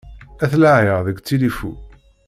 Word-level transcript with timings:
Ad 0.43 0.49
t-laɛiɣ 0.51 0.99
deg 1.07 1.17
tilifu. 1.21 1.71